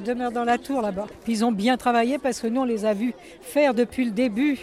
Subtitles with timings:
[0.00, 1.06] Je demeure dans la tour là-bas.
[1.28, 3.12] Ils ont bien travaillé parce que nous, on les a vus
[3.42, 4.58] faire depuis le début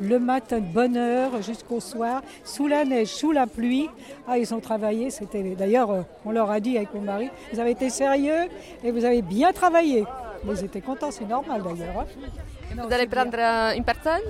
[0.00, 3.88] le matin de bonne heure jusqu'au soir, sous la neige, sous la pluie.
[4.26, 5.10] Ah, ils ont travaillé.
[5.10, 8.48] C'était d'ailleurs, euh, on leur a dit avec mon mari, vous avez été sérieux
[8.82, 10.04] et vous avez bien travaillé.
[10.44, 12.00] Ils étaient contents, c'est normal d'ailleurs.
[12.00, 12.82] Hein.
[12.82, 13.36] Vous allez prendre
[13.76, 14.22] une personne?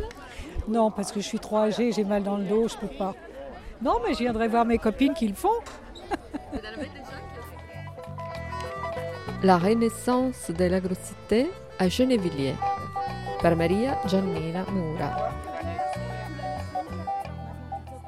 [0.68, 3.14] Non, parce que je suis trop âgée, j'ai mal dans le dos, je peux pas.
[3.80, 5.48] Non, mais je viendrai voir mes copines qui le font.
[9.42, 11.46] La renaissance de l'agrocité
[11.78, 12.56] à Genevilliers
[13.40, 15.30] par Maria Giannina Moura.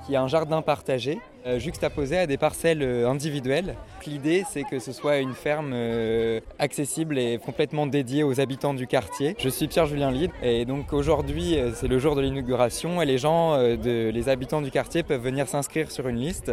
[0.09, 3.77] Il y a un jardin partagé euh, juxtaposé à des parcelles euh, individuelles.
[4.07, 8.87] L'idée, c'est que ce soit une ferme euh, accessible et complètement dédiée aux habitants du
[8.87, 9.35] quartier.
[9.39, 13.57] Je suis Pierre-Julien Lide et donc aujourd'hui, c'est le jour de l'inauguration et les gens,
[13.57, 16.53] les habitants du quartier peuvent venir s'inscrire sur une liste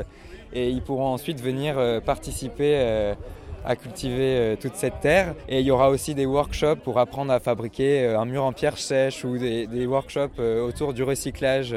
[0.53, 3.13] et ils pourront ensuite venir participer
[3.65, 5.35] à cultiver toute cette terre.
[5.47, 8.77] Et il y aura aussi des workshops pour apprendre à fabriquer un mur en pierre
[8.77, 11.75] sèche ou des, workshops autour du recyclage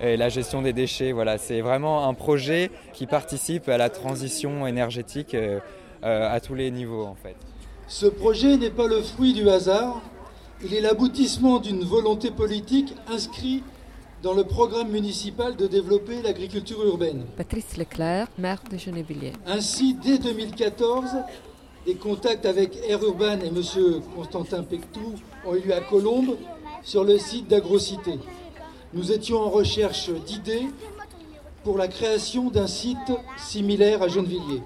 [0.00, 1.12] et la gestion des déchets.
[1.12, 5.60] Voilà, c'est vraiment un projet qui participe à la transition énergétique euh,
[6.04, 7.36] euh, à tous les niveaux en fait.
[7.88, 10.02] Ce projet n'est pas le fruit du hasard,
[10.64, 13.64] il est l'aboutissement d'une volonté politique inscrite
[14.26, 17.26] dans le programme municipal de développer l'agriculture urbaine.
[17.36, 19.32] Patrice Leclerc, maire de Genevilliers.
[19.46, 21.10] Ainsi, dès 2014,
[21.86, 23.62] des contacts avec Air Urban et M.
[24.16, 25.14] Constantin Pectou
[25.46, 26.36] ont eu lieu à Colombes
[26.82, 28.18] sur le site d'Agrocité
[28.94, 30.66] nous étions en recherche d'idées
[31.62, 34.62] pour la création d'un site similaire à Gennevilliers.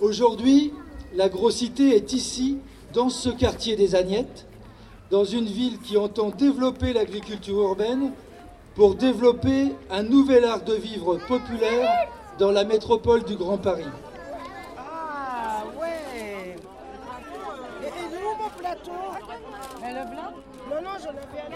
[0.00, 0.72] Aujourd'hui,
[1.14, 2.58] la Grossité est ici,
[2.92, 4.46] dans ce quartier des Agnettes,
[5.10, 8.12] dans une ville qui entend développer l'agriculture urbaine
[8.76, 11.88] pour développer un nouvel art de vivre populaire
[12.38, 13.86] dans la métropole du Grand Paris.
[14.76, 16.56] Ah ouais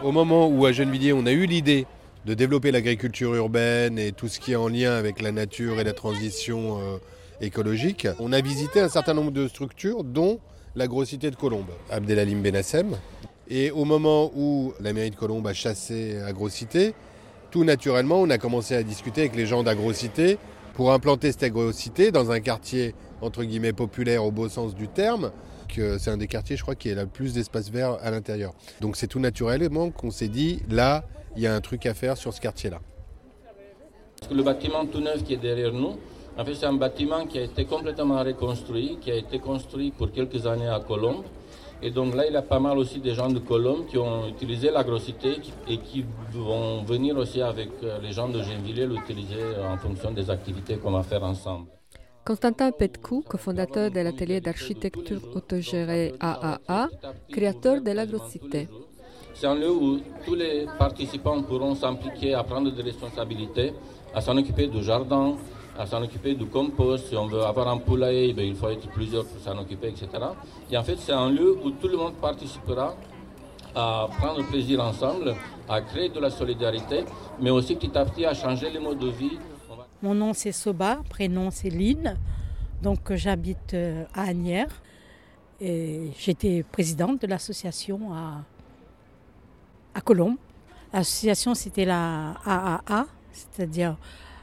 [0.02, 1.86] Au moment où à Gennevilliers on a eu l'idée
[2.24, 5.84] de développer l'agriculture urbaine et tout ce qui est en lien avec la nature et
[5.84, 6.96] la transition euh,
[7.42, 8.08] écologique.
[8.18, 10.39] On a visité un certain nombre de structures, dont
[10.74, 12.96] la grossité de Colombe, Abdelalim Benassem.
[13.48, 16.95] Et au moment où la mairie de Colombe a chassé Agrocité,
[17.50, 20.38] tout naturellement, on a commencé à discuter avec les gens d'Agrocité
[20.74, 25.33] pour implanter cette agrocité dans un quartier entre guillemets populaire au beau sens du terme.
[25.68, 28.52] C'est un des quartiers, je crois, qui a le plus d'espace vert à l'intérieur.
[28.80, 31.05] Donc c'est tout naturellement qu'on s'est dit, là,
[31.36, 32.80] il y a un truc à faire sur ce quartier-là.
[34.33, 35.96] Le bâtiment tout neuf qui est derrière nous,
[36.36, 40.10] en fait, c'est un bâtiment qui a été complètement reconstruit, qui a été construit pour
[40.10, 41.24] quelques années à Colombe.
[41.83, 44.29] Et donc là, il y a pas mal aussi des gens de Colombe qui ont
[44.29, 45.36] utilisé l'agrocité
[45.67, 50.29] et qui vont venir aussi avec euh, les gens de Gennevilliers l'utiliser en fonction des
[50.29, 51.67] activités qu'on va faire ensemble.
[52.23, 56.89] Constantin Petcou, cofondateur de l'atelier d'architecture autogérée AAA,
[57.33, 58.69] créateur de l'agrocité.
[59.33, 63.73] C'est un lieu où tous les participants pourront s'impliquer à prendre des responsabilités,
[64.14, 65.36] à s'en occuper du jardin,
[65.79, 67.08] à s'en occuper du compost.
[67.08, 70.08] Si on veut avoir un poulailler, ben, il faut être plusieurs pour s'en occuper, etc.
[70.70, 72.95] Et en fait, c'est un lieu où tout le monde participera
[73.75, 75.35] à prendre plaisir ensemble,
[75.69, 77.05] à créer de la solidarité,
[77.41, 79.39] mais aussi petit à petit à changer les modes de vie.
[80.03, 82.17] Mon nom c'est Soba, prénom c'est Lynn,
[82.83, 84.83] donc j'habite euh, à Agnières
[85.61, 88.42] et j'étais présidente de l'association à
[89.95, 90.37] à Colombes.
[90.92, 93.97] L'association, c'était la AAA, c'est-à-dire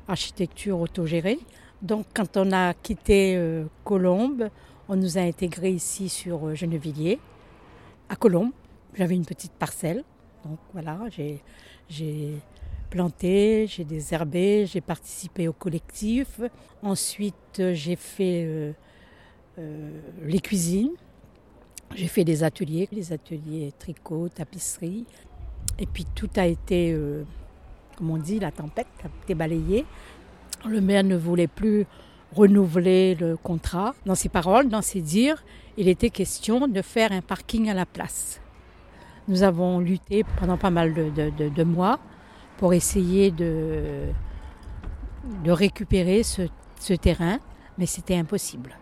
[0.07, 1.39] architecture autogérée.
[1.81, 4.49] Donc, quand on a quitté euh, Colombes,
[4.89, 7.19] on nous a intégrés ici sur euh, Gennevilliers,
[8.09, 8.51] à Colombes.
[8.95, 10.03] J'avais une petite parcelle.
[10.45, 10.99] Donc, voilà,
[11.89, 12.33] j'ai
[12.89, 16.41] planté, j'ai désherbé, j'ai participé au collectif.
[16.81, 18.73] Ensuite, j'ai fait
[19.59, 19.89] euh,
[20.23, 20.91] les cuisines.
[21.95, 25.05] J'ai fait des ateliers, les ateliers tricot, tapisserie.
[25.79, 27.23] Et puis tout a été, euh,
[27.97, 29.85] comme on dit, la tempête a été balayée.
[30.67, 31.85] Le maire ne voulait plus
[32.35, 33.95] renouveler le contrat.
[34.05, 35.43] Dans ses paroles, dans ses dires,
[35.77, 38.39] il était question de faire un parking à la place.
[39.27, 41.99] Nous avons lutté pendant pas mal de, mois
[42.57, 44.09] pour essayer de,
[45.45, 46.43] récupérer ce,
[46.79, 47.39] ce terrain,
[47.77, 48.77] mais c'était impossible.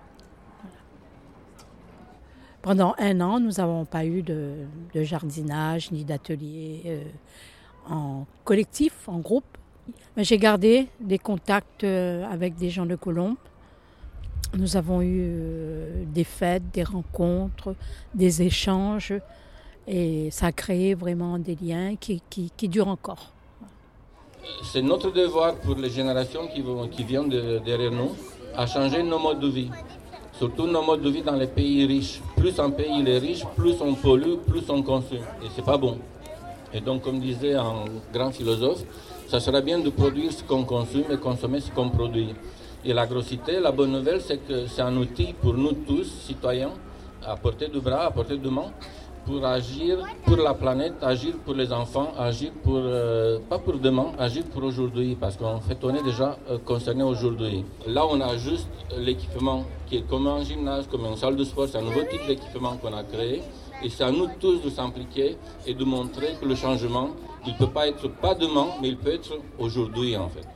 [2.62, 4.65] Pendant un an, nous n'avons pas eu de,
[4.95, 7.03] jardinage ni d'atelier euh,
[7.89, 9.45] en collectif, en groupe.
[10.17, 13.35] J'ai gardé des contacts euh, avec des gens de Colombe.
[14.55, 17.75] Nous avons eu euh, des fêtes, des rencontres,
[18.13, 19.13] des échanges.
[19.87, 22.21] Et ça a créé vraiment des liens qui,
[22.63, 23.31] durent encore.
[24.63, 28.11] C'est notre devoir pour les générations qui, vont, qui viennent derrière nous
[28.55, 29.69] à changer nos modes de vie.
[30.33, 32.21] Surtout nos modes de vie dans les pays riches.
[32.35, 35.19] Plus un pays est riche, plus on pollue, plus on consomme.
[35.43, 35.99] Et c'est pas bon.
[36.75, 38.83] Et donc, comme disait un grand philosophe,
[39.30, 42.36] ça serait bien de produire ce qu'on consomme et consommer ce qu'on produit.
[42.83, 46.72] Et l'agrocité, la bonne nouvelle, c'est que c'est un outil pour nous tous, citoyens,
[47.25, 48.72] à portée de bras, à portée de main,
[49.25, 54.07] pour agir pour la planète, agir pour les enfants, agir pour, euh, pas pour demain,
[54.19, 57.63] agir pour aujourd'hui, parce qu'en fait, on est déjà euh, concerné aujourd'hui.
[57.88, 58.68] Là, on a juste
[58.98, 62.27] l'équipement qui est comme un gymnase, comme une salle de sport, c'est un nouveau type
[62.27, 63.42] d'équipement qu'on a créé.
[63.83, 67.10] Et c'est à nous tous de s'impliquer et de montrer que le changement,
[67.45, 70.48] il ne peut pas être pas demain, mais il peut être aujourd'hui en fait.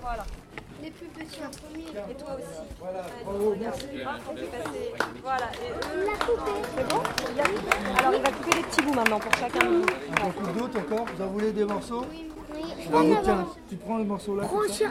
[0.00, 0.24] Voilà.
[0.82, 2.10] Les plus petits en premier.
[2.10, 2.60] Et toi aussi.
[2.78, 3.86] Voilà, bravo, merci.
[4.30, 4.92] on peut passer.
[5.22, 5.50] Voilà.
[5.54, 6.06] Et eux...
[6.76, 7.02] C'est bon
[7.32, 9.86] Il a coupé Alors il va couper les petits bouts maintenant pour chacun de vous.
[10.22, 12.33] On coupe d'autres encore Vous en voulez des morceaux Oui.
[12.90, 14.44] Tiens, tu prends le morceau là.
[14.44, 14.90] Prochain.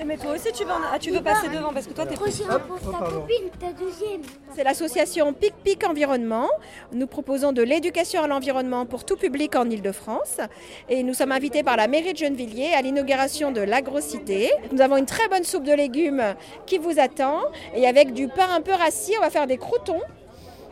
[0.00, 2.14] Eh, Mais toi aussi tu veux, ah, tu veux passer devant parce que toi t'es.
[2.14, 3.26] Hop, oh, pardon.
[3.58, 4.22] ta deuxième.
[4.54, 6.48] C'est l'association Pic Pic Environnement.
[6.92, 10.38] Nous proposons de l'éducation à l'environnement pour tout public en Ile-de-France.
[10.88, 14.50] Et nous sommes invités par la mairie de Gennevilliers à l'inauguration de l'agrocité.
[14.72, 16.22] Nous avons une très bonne soupe de légumes
[16.66, 17.40] qui vous attend.
[17.74, 20.00] Et avec du pain un peu rassis, on va faire des croutons.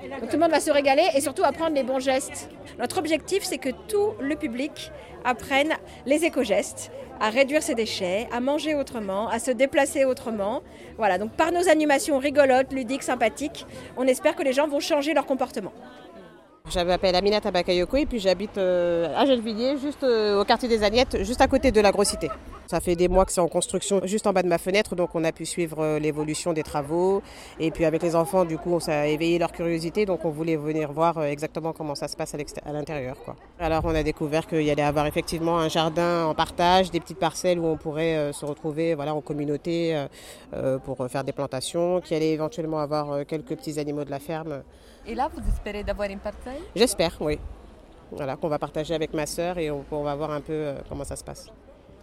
[0.09, 2.49] Donc tout le monde va se régaler et surtout apprendre les bons gestes.
[2.79, 4.91] Notre objectif, c'est que tout le public
[5.25, 5.75] apprenne
[6.07, 10.63] les éco-gestes, à réduire ses déchets, à manger autrement, à se déplacer autrement.
[10.97, 13.67] Voilà, donc par nos animations rigolotes, ludiques, sympathiques,
[13.99, 15.73] on espère que les gens vont changer leur comportement.
[16.73, 20.85] Je m'appelle Aminata Bakayoko et puis j'habite euh, à Gennevilliers, juste euh, au quartier des
[20.85, 22.31] Agnettes, juste à côté de l'agrocité.
[22.69, 25.11] Ça fait des mois que c'est en construction juste en bas de ma fenêtre, donc
[25.15, 27.23] on a pu suivre euh, l'évolution des travaux.
[27.59, 30.55] Et puis avec les enfants, du coup, ça a éveillé leur curiosité, donc on voulait
[30.55, 33.17] venir voir exactement comment ça se passe à l'intérieur.
[33.59, 37.19] Alors on a découvert qu'il y allait avoir effectivement un jardin en partage, des petites
[37.19, 40.07] parcelles où on pourrait se retrouver voilà, en communauté
[40.85, 44.63] pour faire des plantations, qu'il allait éventuellement avoir quelques petits animaux de la ferme.
[45.07, 47.39] Et là, vous espérez d'avoir une parcelle J'espère, oui.
[48.13, 50.75] Voilà, qu'on va partager avec ma sœur et on, on va voir un peu euh,
[50.89, 51.49] comment ça se passe.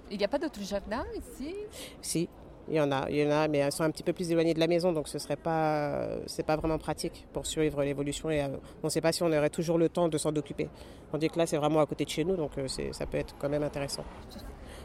[0.10, 1.54] Il n'y a pas d'autres jardins ici?
[2.02, 2.30] Si,
[2.70, 4.32] il y en a, il y en a, mais elles sont un petit peu plus
[4.32, 8.30] éloignées de la maison, donc ce serait pas, c'est pas vraiment pratique pour suivre l'évolution
[8.30, 8.48] et euh,
[8.84, 10.70] on ne sait pas si on aurait toujours le temps de s'en occuper.
[11.12, 13.36] Tandis que là, c'est vraiment à côté de chez nous, donc euh, ça peut être
[13.38, 14.04] quand même intéressant.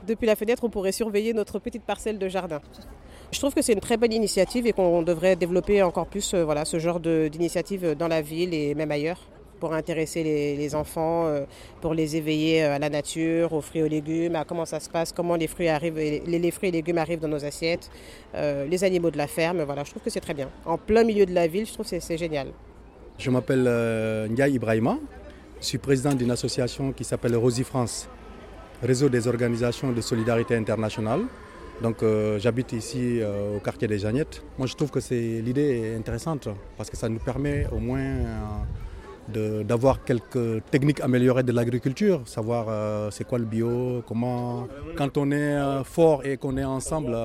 [0.07, 2.61] Depuis la fenêtre, on pourrait surveiller notre petite parcelle de jardin.
[3.31, 6.45] Je trouve que c'est une très bonne initiative et qu'on devrait développer encore plus euh,
[6.45, 9.21] voilà, ce genre d'initiative dans la ville et même ailleurs
[9.59, 11.45] pour intéresser les, enfants, euh,
[11.81, 14.81] pour les éveiller euh, à la nature, aux fruits et aux légumes, à comment ça
[14.81, 17.89] se passe, comment les fruits, et légumes arrivent dans nos assiettes,
[18.35, 19.63] les animaux de la ferme.
[19.63, 20.49] Voilà, je trouve que c'est très bien.
[20.67, 22.49] En plein milieu de la ville, je trouve que c'est- génial.
[23.19, 23.69] Je m'appelle
[24.31, 24.99] Ndiaye Ibrahima.
[25.61, 28.09] Je suis président d'une association qui s'appelle Rosie France,
[28.82, 31.20] réseau des organisations de solidarité internationale.
[31.82, 34.43] Donc euh, j'habite ici euh, au quartier des Jeannettes.
[34.58, 35.00] Moi je trouve que
[35.46, 38.00] l'idée est intéressante parce que ça nous permet au moins
[39.34, 45.31] euh, d'avoir quelques techniques améliorées de l'agriculture, savoir c'est quoi le bio, comment quand on
[45.31, 47.17] est fort et qu'on est ensemble,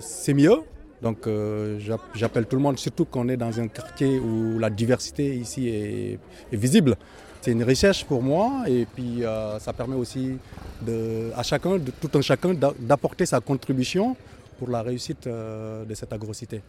[0.00, 0.58] c'est mieux.
[1.02, 1.26] Donc
[1.78, 5.68] j'app- j'appelle tout le monde, surtout qu'on est dans un quartier où la diversité ici
[5.68, 6.18] est
[6.52, 6.96] visible.
[7.46, 10.36] C'est une recherche pour moi et puis euh, ça permet aussi
[10.82, 14.16] de, à chacun, de, tout un chacun d'a- d'apporter sa contribution
[14.58, 16.60] pour la réussite euh, de cette agrocité.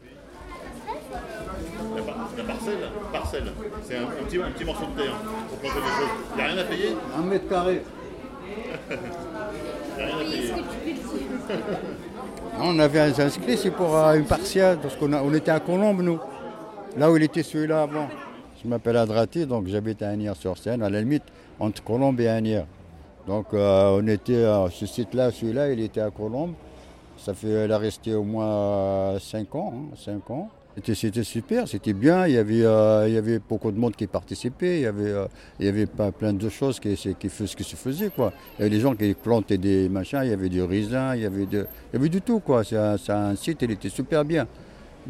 [1.96, 2.78] La, par- la parcelle,
[3.12, 3.44] parcelle,
[3.88, 5.16] c'est un, un petit, un petit morceau de terre
[5.50, 6.14] pour planter des choses.
[6.34, 6.90] Il n'y a rien à payer?
[7.18, 7.82] Un mètre carré.
[8.92, 10.54] Il n'y a rien à payer.
[12.60, 16.04] On avait inscrit, c'est pour euh, une partielle, parce qu'on a- on était à Colombe,
[16.04, 16.20] nous.
[16.96, 18.10] Là où il était celui-là avant.
[18.64, 21.24] Je m'appelle Adrati, donc j'habite à Agnières-sur-Seine, à la limite,
[21.60, 22.66] entre Colombe et Agnières.
[23.28, 26.54] Donc euh, on était à ce site-là, celui-là, il était à Colombe.
[27.18, 30.50] Ça fait, elle a resté au moins 5 ans, 5 ans.
[30.94, 32.28] C'était, super, c'était bien.
[32.28, 34.78] Il y, avait, euh, il y avait beaucoup de monde qui participait.
[34.78, 35.26] Il y avait, euh,
[35.60, 37.30] il y avait plein de choses qui, qui, qui,
[37.64, 38.12] se faisaient.
[38.16, 38.32] Quoi.
[38.58, 41.24] Il y avait des gens qui plantaient des machins, il y avait du raisin, il
[41.24, 42.40] y avait, de, il y avait du tout.
[42.40, 42.64] Quoi.
[42.64, 44.46] C'est un site, il était super bien.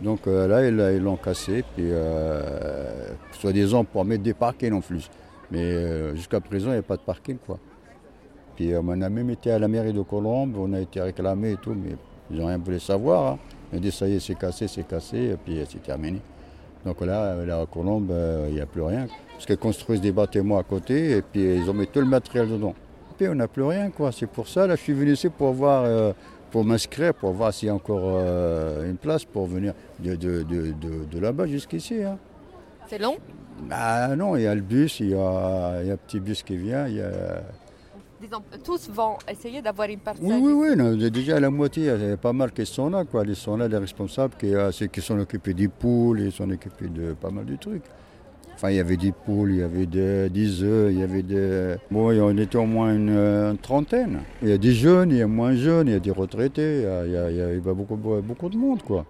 [0.02, 5.10] Donc euh, là, ils, l'ont cassé, puis euh, soi-disant pour mettre des parkings en plus.
[5.52, 7.38] Mais euh, jusqu'à présent, il n'y a pas de parking.
[7.38, 7.58] Quoi.
[8.56, 11.52] Puis euh, on a même été à la mairie de Colombe, on a été réclamé
[11.52, 11.96] et tout, mais
[12.30, 13.34] ils n'ont rien voulu savoir.
[13.34, 13.40] Hein.
[13.72, 16.20] Ils ont dit ça y est, c'est cassé, c'est cassé, et puis c'est terminé.
[16.86, 19.08] Donc là, à Colombe, euh, il n'y a plus rien.
[19.34, 22.50] Parce qu'ils construisent des bâtiments à côté, et puis ils ont mis tout le matériel
[22.50, 22.74] dedans.
[23.18, 24.12] Puis on n'a plus rien, quoi.
[24.12, 26.14] C'est pour ça, là, je suis venu ici pour voir,
[26.52, 30.44] pour m'inscrire, pour voir s'il y a encore euh, une place pour venir de, de,
[30.44, 30.74] de,
[31.12, 32.04] de- là-bas jusqu'ici.
[32.04, 32.18] hein.
[32.88, 33.18] C'est long?
[33.72, 36.20] Ah non, il y a le bus, il y a, il y a un petit
[36.20, 37.42] bus qui vient, il y a,
[38.20, 40.26] Disons, tous vont essayer d'avoir une parcelle.
[40.26, 40.76] Oui, oui, oui.
[40.76, 43.06] non, déjà la moitié, il y a pas mal qui sont là.
[43.06, 43.24] Quoi.
[43.28, 46.50] Ils sont là, les responsables, qui, euh, ceux qui sont occupés des poules, ils sont
[46.50, 47.84] occupés de pas mal de trucs.
[48.58, 51.22] Enfin, il y avait des poules, il y avait des, des œufs, il y avait
[51.22, 51.76] des...
[51.92, 54.22] Bon, on était au moins une, euh, une trentaine.
[54.42, 56.80] Il y a des jeunes, il y a moins jeunes, il y a des retraités,
[57.06, 59.06] il y, a, il y avait beaucoup, beaucoup de monde, quoi.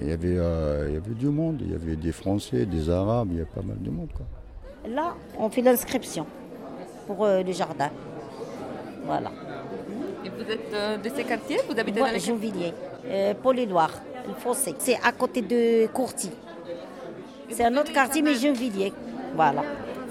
[0.00, 2.90] Il y, avait, euh, il y avait du monde, il y avait des Français, des
[2.90, 4.26] Arabes, il y a pas mal de monde, quoi.
[4.88, 6.26] Là, on fait l'inscription
[7.06, 7.90] pour euh, le jardin.
[9.04, 9.30] Voilà.
[10.24, 12.72] Et vous êtes euh, de ces quartiers Vous habitez Moi, dans les
[13.06, 13.92] euh, Paul-et-Loire,
[14.26, 14.74] le fossé.
[14.78, 16.30] C'est à côté de Courty.
[17.50, 18.92] C'est un autre quartier, mais Gennevilliers.
[19.34, 19.62] Voilà.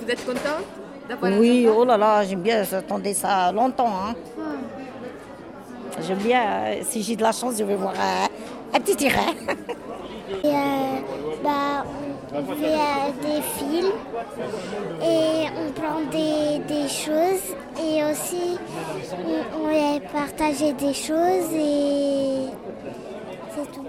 [0.01, 0.65] Vous êtes contente
[1.39, 3.87] Oui, oh là là, j'aime bien, j'attendais ça longtemps.
[4.07, 4.15] hein.
[6.01, 9.33] J'aime bien, euh, si j'ai de la chance, je vais voir euh, un petit terrain.
[10.43, 10.51] Et, euh,
[11.43, 11.83] bah,
[12.33, 13.91] on fait euh, des films
[15.01, 18.57] et on plante des, des choses et aussi
[19.25, 22.45] on, on va partager des choses et
[23.55, 23.83] c'est tout.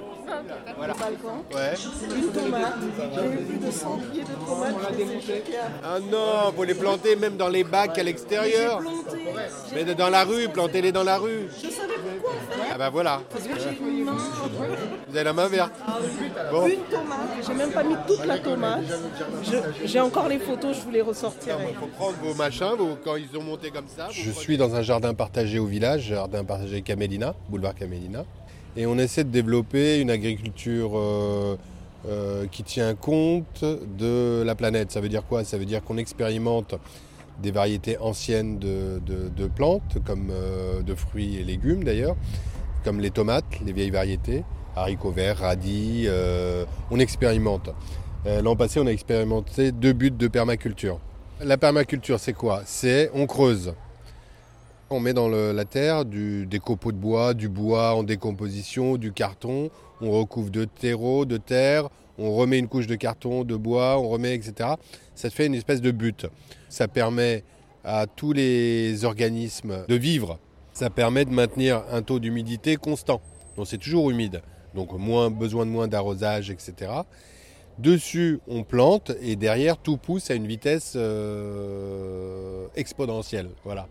[1.52, 1.74] Ouais.
[2.16, 2.74] Une tomate.
[3.14, 4.74] J'ai eu plus de 100 pieds de tomates.
[4.92, 8.02] je les ai jetées à- Ah non, faut les planter même dans les bacs à
[8.02, 8.80] l'extérieur.
[9.74, 11.48] Mais dans la rue, plantez-les dans la rue.
[11.62, 12.32] Je savais pourquoi.
[12.72, 13.20] Ah bah voilà.
[13.30, 14.12] Parce que j'ai une main.
[15.08, 15.72] Vous avez la main verte.
[16.50, 16.66] Bon.
[16.66, 17.18] Une tomate.
[17.46, 18.80] J'ai même pas mis toute la tomate.
[19.84, 21.74] J'ai encore les photos, je vous les ressortirai.
[21.78, 24.08] faut prendre vos machins, vos- quand ils ont monté comme ça.
[24.10, 28.24] Je suis dans un jardin partagé au village, jardin partagé Camélina, boulevard Camélina.
[28.76, 31.56] Et on essaie de développer une agriculture euh,
[32.08, 34.92] euh, qui tient compte de la planète.
[34.92, 35.44] Ça veut dire quoi?
[35.44, 36.76] Ça veut dire qu'on expérimente
[37.42, 42.16] des variétés anciennes de, plantes, comme euh, de fruits et légumes d'ailleurs,
[42.84, 44.44] comme les tomates, les vieilles variétés,
[44.76, 46.06] haricots verts, radis.
[46.90, 47.70] on expérimente.
[48.26, 51.00] L'an passé, on a expérimenté deux buts de permaculture.
[51.42, 52.62] La permaculture, c'est quoi?
[52.66, 53.72] C'est on creuse.
[54.92, 59.70] On met dans la terre des copeaux de bois, du bois en décomposition, du carton.
[60.00, 61.88] On recouvre de terreau, de terre.
[62.18, 64.70] On remet une couche de carton, de bois, on remet, etc.
[65.14, 66.26] Ça fait une espèce de butte.
[66.68, 67.44] Ça permet
[67.84, 70.40] à tous les organismes de vivre.
[70.72, 73.20] Ça permet de maintenir un taux d'humidité constant.
[73.56, 74.42] Donc c'est toujours humide.
[74.74, 76.90] Donc moins, besoin de moins d'arrosage, etc.
[77.78, 83.50] Dessus, on plante et derrière, tout pousse à une vitesse euh, exponentielle.
[83.64, 83.86] Voilà.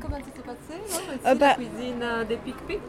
[0.00, 0.80] Comment ça s'est passé
[1.26, 2.80] Euh, bah- La cuisine euh, des pic-pic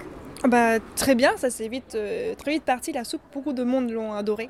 [0.48, 2.92] Bah, très bien, ça s'est vite, euh, très vite parti.
[2.92, 4.50] La soupe, beaucoup de monde l'ont adoré.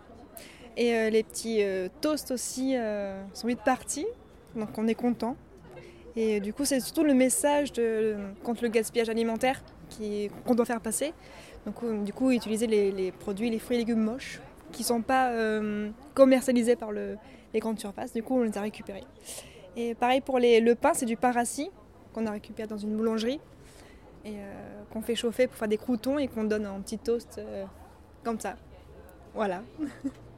[0.78, 1.62] Et euh, les petits
[2.02, 2.76] toasts aussi
[3.34, 4.08] sont vite partis.
[4.56, 5.36] Donc on est content.
[6.16, 9.62] Et du coup, c'est surtout le message de, contre le gaspillage alimentaire
[10.46, 11.14] qu'on doit faire passer.
[11.66, 14.40] Donc du coup, utiliser les, les produits, les fruits et légumes moches
[14.72, 17.18] qui ne sont pas euh, commercialisés par le-
[17.54, 18.14] les grandes surfaces.
[18.14, 19.04] Du coup, on les a récupérés.
[19.76, 21.70] Et pareil pour le pain, c'est du pain rassis
[22.14, 23.40] qu'on a récupéré dans une boulangerie
[24.26, 27.38] et euh, qu'on fait chauffer pour faire des croutons et qu'on donne en petit toast
[27.38, 27.66] euh,
[28.24, 28.56] comme ça.
[29.34, 29.62] Voilà.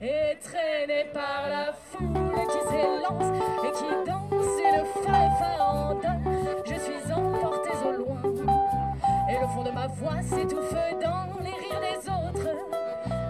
[0.00, 7.12] Et traîné par la foule qui s'élance et qui danse une folle farandole Je suis
[7.12, 8.22] emportée au loin
[9.28, 12.48] Et le fond de ma voix s'étouffe dans les rires des autres.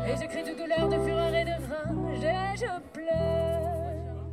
[0.07, 4.27] Et je crie de douleur, de fureur et de rage et je pleure.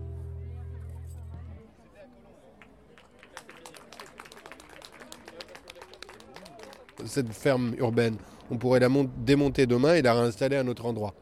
[7.05, 8.17] Cette ferme urbaine,
[8.51, 11.13] on pourrait la mon- démonter demain et la réinstaller à un autre endroit.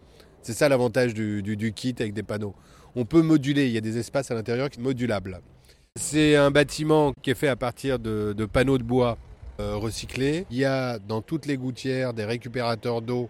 [0.43, 2.53] C'est ça l'avantage du, kit avec des panneaux.
[2.95, 5.39] On peut moduler, il y a des espaces à l'intérieur qui sont modulables.
[5.95, 9.17] C'est un bâtiment qui est fait à partir de, panneaux de bois
[9.61, 10.45] euh, recyclés.
[10.51, 13.29] Il y a dans toutes les gouttières des récupérateurs d'eau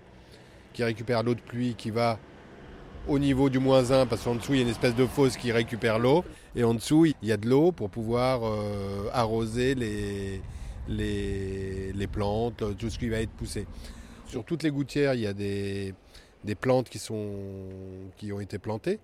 [0.73, 2.17] qui récupèrent l'eau de pluie qui va
[3.07, 5.37] au niveau du moins 1 parce qu'en dessous il y a une espèce de fosse
[5.37, 6.23] qui récupère l'eau
[6.55, 10.41] et en dessous il y a de l'eau pour pouvoir euh, arroser les,
[12.11, 13.67] plantes, tout ce qui va être poussé.
[14.25, 15.93] Sur toutes les gouttières il y a des,
[16.43, 17.31] des plantes qui, sont,
[18.17, 18.99] qui ont été plantées.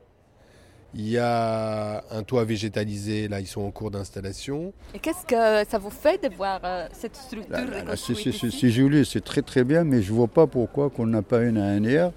[0.95, 4.73] Il y a un toit végétalisé, là ils sont en cours d'installation.
[4.95, 7.57] Et qu'est-ce que ça vous fait de voir euh, cette structure
[7.95, 11.43] C'est joli, c'est très très bien, mais je ne vois pas pourquoi qu'on n'a pas
[11.43, 12.11] une à Anières,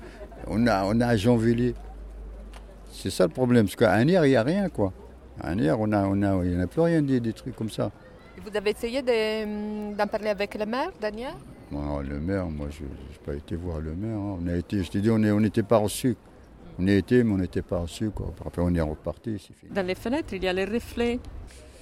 [0.47, 1.75] on a, on a à Jeanvilliers.
[2.91, 4.95] C'est ça le problème, parce qu'à Anières, il n'y a rien quoi.
[5.39, 7.71] À Anières, on a, on a, il n'y a plus rien des, des, trucs comme
[7.71, 7.91] ça.
[8.39, 11.37] Et vous avez essayé d'en parler avec le maire d'Anières
[12.09, 14.19] Le maire, moi je n'ai pas été voir le maire.
[14.19, 14.39] Hein.
[14.43, 16.17] On a été, je t'ai dit, on n'était pas reçus.
[16.79, 18.11] On y était, mais on n'était pas reçus.
[18.11, 18.33] Quoi.
[18.45, 19.51] Après, on est reparti.
[19.71, 21.19] Dans les fenêtres, il y a les reflets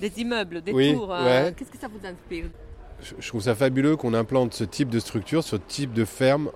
[0.00, 1.09] des immeubles, des oui, tours.
[1.09, 1.52] Ouais.
[1.56, 2.47] Qu'est-ce que ça vous inspire
[3.18, 6.50] je, trouve ça fabuleux qu'on implante ce type de structure, ce type de ferme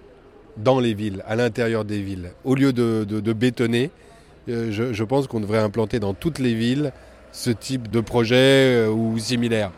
[0.59, 2.33] dans les villes, à l'intérieur des villes.
[2.45, 3.91] Au lieu de, de, de bétonner,
[4.51, 6.93] euh, je, je, pense qu'on devrait implanter dans toutes les villes
[7.33, 9.73] ce type de projet euh, ou similaire.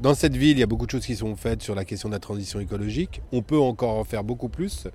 [0.00, 2.08] Dans cette ville, il y a beaucoup de choses qui sont faites sur la question
[2.08, 3.22] de la transition écologique.
[3.30, 4.88] On peut encore en faire beaucoup plus,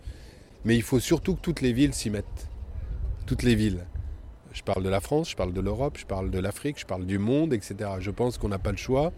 [0.66, 2.50] mais il faut surtout que toutes les villes s'y mettent
[3.26, 3.86] toutes les villes.
[4.54, 7.06] Je parle de la France, je parle de l'Europe, je parle de l'Afrique, je parle
[7.06, 7.92] du monde, etc.
[8.00, 9.12] Je pense qu'on n'a pas le choix,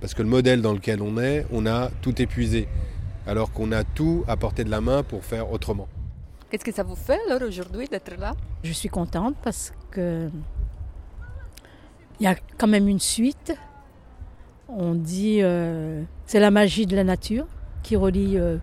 [0.00, 2.66] parce que le modèle dans lequel on est, on a tout épuisé,
[3.26, 5.86] alors qu'on a tout à portée de la main pour faire autrement.
[6.50, 8.34] Qu'est-ce que ça vous fait alors aujourd'hui d'être là?
[8.64, 10.28] Je suis contente parce que
[12.20, 13.54] il y a quand même une suite.
[14.76, 17.46] On dit euh, c'est la magie de la nature
[17.82, 18.56] qui relie euh,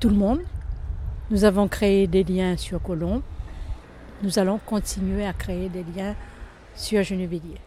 [0.00, 0.40] tout le monde.
[1.30, 3.22] Nous avons créé des liens sur Colombe
[4.22, 6.14] nous allons continuer à créer des liens
[6.74, 7.60] sur Genevilliers.